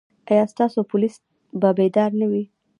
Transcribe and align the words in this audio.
ایا 0.31 0.43
ستاسو 0.53 0.79
پولیس 0.91 1.15
به 1.59 1.69
بیدار 1.77 2.11
نه 2.19 2.25
وي؟ 2.31 2.43